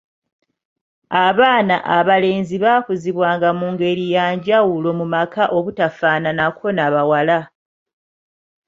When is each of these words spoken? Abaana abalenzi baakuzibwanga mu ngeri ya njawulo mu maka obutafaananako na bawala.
Abaana 1.25 1.75
abalenzi 1.97 2.55
baakuzibwanga 2.63 3.49
mu 3.59 3.67
ngeri 3.73 4.05
ya 4.15 4.25
njawulo 4.35 4.89
mu 4.99 5.05
maka 5.13 5.43
obutafaananako 5.57 6.65
na 6.77 6.85
bawala. 6.93 7.39